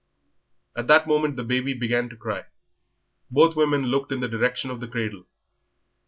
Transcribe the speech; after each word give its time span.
At 0.75 0.87
that 0.87 1.05
moment 1.05 1.35
the 1.35 1.43
baby 1.43 1.75
began 1.75 2.09
to 2.09 2.15
cry; 2.15 2.45
both 3.29 3.55
women 3.55 3.83
looked 3.83 4.11
in 4.11 4.19
the 4.19 4.27
direction 4.27 4.71
of 4.71 4.79
the 4.79 4.87
cradle. 4.87 5.25